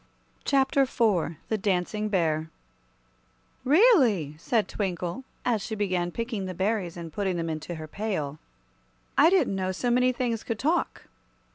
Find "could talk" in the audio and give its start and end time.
10.43-11.03